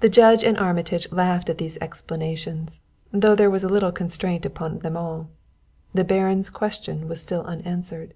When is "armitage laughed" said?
0.58-1.48